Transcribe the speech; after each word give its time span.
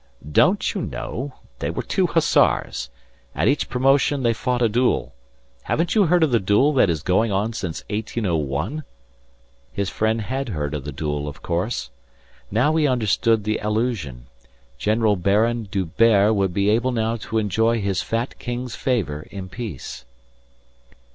"Don't 0.31 0.73
you 0.73 0.81
know? 0.81 1.35
They 1.59 1.69
were 1.69 1.83
two 1.83 2.07
Hussars. 2.07 2.89
At 3.35 3.47
each 3.47 3.69
promotion 3.69 4.23
they 4.23 4.33
fought 4.33 4.63
a 4.63 4.67
duel. 4.67 5.13
Haven't 5.61 5.93
you 5.93 6.07
heard 6.07 6.23
of 6.23 6.31
the 6.31 6.39
duel 6.39 6.73
that 6.73 6.89
is 6.89 7.03
going 7.03 7.31
on 7.31 7.53
since 7.53 7.83
1801?" 7.87 8.83
His 9.71 9.91
friend 9.91 10.21
had 10.21 10.49
heard 10.49 10.73
of 10.73 10.85
the 10.85 10.91
duel, 10.91 11.27
of 11.27 11.43
course. 11.43 11.91
Now 12.49 12.75
he 12.77 12.87
understood 12.87 13.43
the 13.43 13.59
allusion. 13.59 14.25
General 14.79 15.17
Baron 15.17 15.67
D'Hubert 15.69 16.33
would 16.33 16.51
be 16.51 16.67
able 16.71 16.91
now 16.91 17.15
to 17.17 17.37
enjoy 17.37 17.79
his 17.79 18.01
fat 18.01 18.39
king's 18.39 18.73
favour 18.75 19.27
in 19.29 19.49
peace. 19.49 20.05